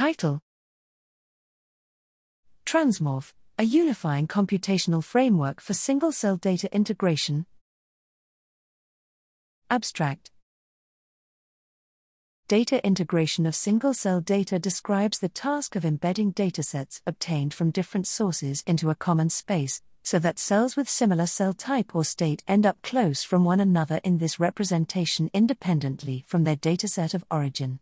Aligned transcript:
Title 0.00 0.40
Transmorph, 2.64 3.34
a 3.58 3.64
unifying 3.64 4.26
computational 4.26 5.04
framework 5.04 5.60
for 5.60 5.74
single 5.74 6.10
cell 6.10 6.36
data 6.36 6.74
integration. 6.74 7.44
Abstract 9.68 10.30
Data 12.48 12.82
integration 12.82 13.44
of 13.44 13.54
single 13.54 13.92
cell 13.92 14.22
data 14.22 14.58
describes 14.58 15.18
the 15.18 15.28
task 15.28 15.76
of 15.76 15.84
embedding 15.84 16.32
datasets 16.32 17.02
obtained 17.06 17.52
from 17.52 17.70
different 17.70 18.06
sources 18.06 18.64
into 18.66 18.88
a 18.88 18.94
common 18.94 19.28
space, 19.28 19.82
so 20.02 20.18
that 20.18 20.38
cells 20.38 20.76
with 20.76 20.88
similar 20.88 21.26
cell 21.26 21.52
type 21.52 21.94
or 21.94 22.04
state 22.06 22.42
end 22.48 22.64
up 22.64 22.80
close 22.80 23.22
from 23.22 23.44
one 23.44 23.60
another 23.60 24.00
in 24.02 24.16
this 24.16 24.40
representation 24.40 25.28
independently 25.34 26.24
from 26.26 26.44
their 26.44 26.56
dataset 26.56 27.12
of 27.12 27.22
origin. 27.30 27.80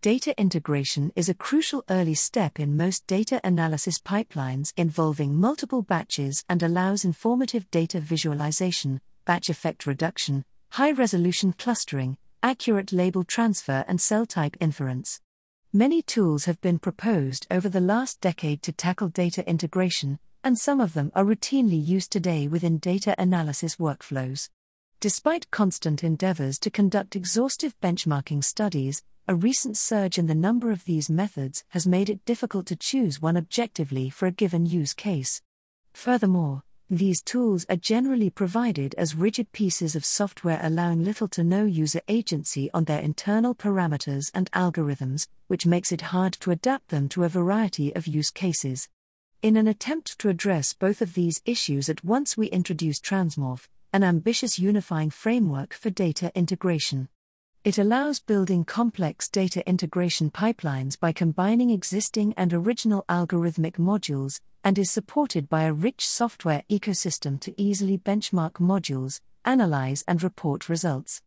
Data 0.00 0.32
integration 0.40 1.10
is 1.16 1.28
a 1.28 1.34
crucial 1.34 1.82
early 1.90 2.14
step 2.14 2.60
in 2.60 2.76
most 2.76 3.04
data 3.08 3.40
analysis 3.42 3.98
pipelines 3.98 4.72
involving 4.76 5.34
multiple 5.34 5.82
batches 5.82 6.44
and 6.48 6.62
allows 6.62 7.04
informative 7.04 7.68
data 7.72 7.98
visualization, 7.98 9.00
batch 9.24 9.50
effect 9.50 9.86
reduction, 9.86 10.44
high 10.70 10.92
resolution 10.92 11.52
clustering, 11.52 12.16
accurate 12.44 12.92
label 12.92 13.24
transfer, 13.24 13.84
and 13.88 14.00
cell 14.00 14.24
type 14.24 14.56
inference. 14.60 15.20
Many 15.72 16.02
tools 16.02 16.44
have 16.44 16.60
been 16.60 16.78
proposed 16.78 17.48
over 17.50 17.68
the 17.68 17.80
last 17.80 18.20
decade 18.20 18.62
to 18.62 18.72
tackle 18.72 19.08
data 19.08 19.44
integration, 19.50 20.20
and 20.44 20.56
some 20.56 20.80
of 20.80 20.94
them 20.94 21.10
are 21.16 21.24
routinely 21.24 21.84
used 21.84 22.12
today 22.12 22.46
within 22.46 22.78
data 22.78 23.16
analysis 23.18 23.74
workflows. 23.74 24.48
Despite 25.00 25.52
constant 25.52 26.02
endeavors 26.02 26.58
to 26.58 26.70
conduct 26.70 27.14
exhaustive 27.14 27.78
benchmarking 27.80 28.42
studies, 28.42 29.00
a 29.28 29.34
recent 29.36 29.76
surge 29.76 30.18
in 30.18 30.26
the 30.26 30.34
number 30.34 30.72
of 30.72 30.86
these 30.86 31.08
methods 31.08 31.62
has 31.68 31.86
made 31.86 32.10
it 32.10 32.24
difficult 32.24 32.66
to 32.66 32.74
choose 32.74 33.22
one 33.22 33.36
objectively 33.36 34.10
for 34.10 34.26
a 34.26 34.32
given 34.32 34.66
use 34.66 34.94
case. 34.94 35.40
Furthermore, 35.94 36.64
these 36.90 37.22
tools 37.22 37.64
are 37.68 37.76
generally 37.76 38.28
provided 38.28 38.96
as 38.98 39.14
rigid 39.14 39.52
pieces 39.52 39.94
of 39.94 40.04
software 40.04 40.58
allowing 40.60 41.04
little 41.04 41.28
to 41.28 41.44
no 41.44 41.64
user 41.64 42.00
agency 42.08 42.68
on 42.74 42.82
their 42.84 43.00
internal 43.00 43.54
parameters 43.54 44.32
and 44.34 44.50
algorithms, 44.50 45.28
which 45.46 45.64
makes 45.64 45.92
it 45.92 46.10
hard 46.10 46.32
to 46.32 46.50
adapt 46.50 46.88
them 46.88 47.08
to 47.10 47.22
a 47.22 47.28
variety 47.28 47.94
of 47.94 48.08
use 48.08 48.32
cases. 48.32 48.88
In 49.42 49.56
an 49.56 49.68
attempt 49.68 50.18
to 50.18 50.28
address 50.28 50.72
both 50.72 51.00
of 51.00 51.14
these 51.14 51.40
issues 51.44 51.88
at 51.88 52.02
once, 52.02 52.36
we 52.36 52.48
introduce 52.48 52.98
Transmorph, 52.98 53.68
an 53.92 54.04
ambitious 54.04 54.58
unifying 54.58 55.08
framework 55.08 55.72
for 55.72 55.88
data 55.88 56.30
integration. 56.34 57.08
It 57.64 57.78
allows 57.78 58.20
building 58.20 58.64
complex 58.64 59.28
data 59.28 59.66
integration 59.68 60.30
pipelines 60.30 60.98
by 60.98 61.12
combining 61.12 61.70
existing 61.70 62.34
and 62.36 62.52
original 62.52 63.04
algorithmic 63.08 63.76
modules, 63.76 64.40
and 64.62 64.78
is 64.78 64.90
supported 64.90 65.48
by 65.48 65.62
a 65.62 65.72
rich 65.72 66.06
software 66.06 66.64
ecosystem 66.70 67.40
to 67.40 67.60
easily 67.60 67.96
benchmark 67.96 68.54
modules, 68.54 69.20
analyze, 69.44 70.04
and 70.06 70.22
report 70.22 70.68
results. 70.68 71.22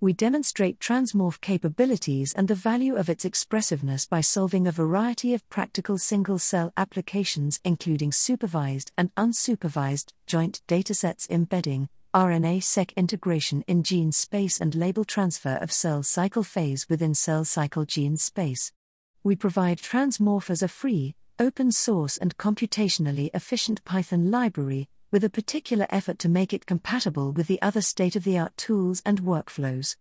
We 0.00 0.12
demonstrate 0.12 0.78
Transmorph 0.78 1.40
capabilities 1.40 2.32
and 2.34 2.46
the 2.46 2.54
value 2.54 2.94
of 2.94 3.08
its 3.08 3.24
expressiveness 3.24 4.06
by 4.06 4.20
solving 4.20 4.66
a 4.66 4.72
variety 4.72 5.34
of 5.34 5.48
practical 5.48 5.98
single 5.98 6.38
cell 6.38 6.72
applications, 6.76 7.60
including 7.64 8.12
supervised 8.12 8.92
and 8.96 9.14
unsupervised 9.16 10.12
joint 10.26 10.60
datasets 10.68 11.28
embedding, 11.30 11.88
RNA 12.14 12.62
seq 12.62 12.92
integration 12.96 13.64
in 13.66 13.82
gene 13.82 14.12
space 14.12 14.60
and 14.60 14.76
label 14.76 15.04
transfer 15.04 15.58
of 15.60 15.72
cell 15.72 16.04
cycle 16.04 16.44
phase 16.44 16.88
within 16.88 17.12
cell 17.12 17.44
cycle 17.44 17.84
gene 17.84 18.16
space. 18.16 18.70
We 19.24 19.34
provide 19.34 19.78
Transmorph 19.78 20.48
as 20.48 20.62
a 20.62 20.68
free, 20.68 21.16
open 21.40 21.72
source, 21.72 22.16
and 22.16 22.36
computationally 22.36 23.30
efficient 23.34 23.84
Python 23.84 24.30
library, 24.30 24.88
with 25.10 25.24
a 25.24 25.28
particular 25.28 25.88
effort 25.90 26.20
to 26.20 26.28
make 26.28 26.52
it 26.52 26.66
compatible 26.66 27.32
with 27.32 27.48
the 27.48 27.60
other 27.60 27.80
state 27.80 28.14
of 28.14 28.22
the 28.22 28.38
art 28.38 28.56
tools 28.56 29.02
and 29.04 29.22
workflows. 29.22 29.96